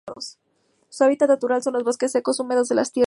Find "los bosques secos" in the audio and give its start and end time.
1.75-2.39